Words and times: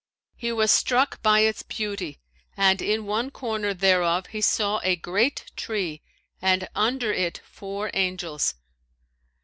He 0.35 0.51
was 0.51 0.71
struck 0.71 1.21
by 1.21 1.41
its 1.41 1.61
beauty 1.61 2.19
and 2.57 2.81
in 2.81 3.05
one 3.05 3.29
corner 3.29 3.71
thereof 3.71 4.25
he 4.25 4.41
saw 4.41 4.79
a 4.81 4.95
great 4.95 5.51
tree 5.55 6.01
and 6.41 6.67
under 6.73 7.13
it 7.13 7.39
four 7.45 7.91
Angels. 7.93 8.55